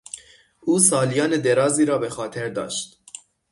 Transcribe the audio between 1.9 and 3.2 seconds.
به خاطر داشت.